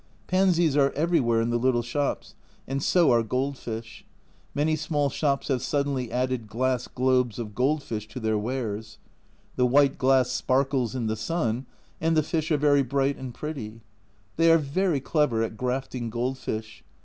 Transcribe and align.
Pansies 0.25 0.75
are 0.75 0.89
everywhere 0.93 1.39
in 1.41 1.51
the 1.51 1.59
little 1.59 1.83
shops, 1.83 2.33
and 2.67 2.81
so 2.81 3.11
are 3.11 3.21
gold 3.21 3.55
fish. 3.55 4.03
Many 4.55 4.75
small 4.75 5.11
shops 5.11 5.47
have 5.49 5.61
suddenly 5.61 6.11
added 6.11 6.47
glass 6.47 6.87
globes 6.87 7.37
of 7.37 7.53
gold 7.53 7.83
fish 7.83 8.07
to 8.07 8.19
their 8.19 8.35
wares; 8.35 8.97
the 9.57 9.65
white 9.67 9.99
glass 9.99 10.31
sparkles 10.31 10.95
in 10.95 11.05
the 11.05 11.15
sun, 11.15 11.67
and 12.01 12.17
the 12.17 12.23
fish 12.23 12.49
are 12.51 12.57
very 12.57 12.81
bright 12.81 13.17
and 13.17 13.31
pretty. 13.35 13.81
They 14.37 14.51
are 14.51 14.57
very 14.57 15.01
clever 15.01 15.43
at 15.43 15.55
grafting 15.55 16.09
gold 16.09 16.39
fish. 16.39 16.83